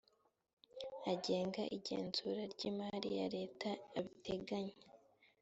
[1.11, 3.69] agenga igenzura ry imari ya leta
[3.99, 4.75] abiteganya